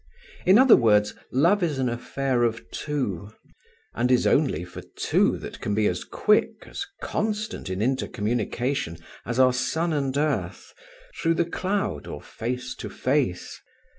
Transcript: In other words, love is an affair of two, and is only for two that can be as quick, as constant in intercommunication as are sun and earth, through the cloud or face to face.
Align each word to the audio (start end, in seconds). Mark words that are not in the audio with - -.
In 0.47 0.57
other 0.57 0.75
words, 0.75 1.13
love 1.31 1.61
is 1.61 1.77
an 1.77 1.87
affair 1.87 2.41
of 2.41 2.71
two, 2.71 3.29
and 3.93 4.11
is 4.11 4.25
only 4.25 4.63
for 4.65 4.81
two 4.95 5.37
that 5.37 5.61
can 5.61 5.75
be 5.75 5.85
as 5.85 6.03
quick, 6.03 6.63
as 6.65 6.87
constant 7.03 7.69
in 7.69 7.83
intercommunication 7.83 8.97
as 9.27 9.37
are 9.37 9.53
sun 9.53 9.93
and 9.93 10.17
earth, 10.17 10.73
through 11.21 11.35
the 11.35 11.45
cloud 11.45 12.07
or 12.07 12.19
face 12.19 12.73
to 12.79 12.89
face. 12.89 13.61